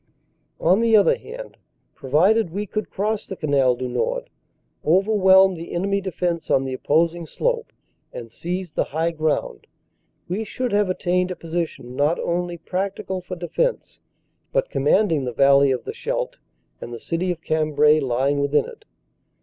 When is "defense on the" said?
6.01-6.73